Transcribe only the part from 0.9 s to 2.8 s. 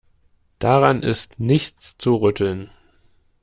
ist nichts zu rütteln.